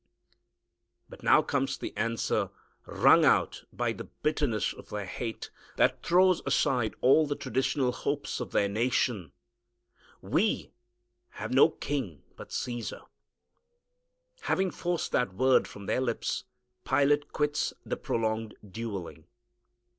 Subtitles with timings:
[1.21, 2.49] Now comes the answer,
[2.87, 8.39] wrung out by the bitterness of their hate, that throws aside all the traditional hopes
[8.39, 9.31] of their nation,
[10.19, 10.71] "We
[11.33, 13.03] have no king but Caesar."
[14.39, 16.45] Having forced that word from their lips,
[16.83, 19.25] Pilate quits the prolonged duelling.